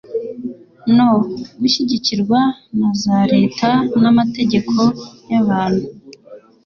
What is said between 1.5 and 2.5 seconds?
gushyigikirwa